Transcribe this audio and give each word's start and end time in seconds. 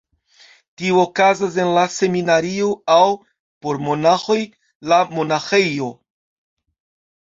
Tio 0.81 0.95
okazas 1.01 1.57
en 1.65 1.73
la 1.75 1.83
seminario 1.97 2.71
aŭ 2.95 2.99
(por 3.69 3.83
monaĥoj) 3.91 4.41
la 4.95 5.03
monaĥejo. 5.17 5.97